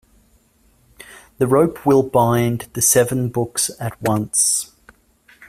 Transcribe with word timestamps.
The 1.37 1.45
rope 1.45 1.85
will 1.85 2.01
bind 2.01 2.69
the 2.73 2.81
seven 2.81 3.29
books 3.29 3.69
at 3.79 4.01
once. 4.01 4.71